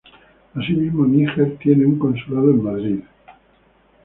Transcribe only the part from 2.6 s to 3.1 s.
Madrid.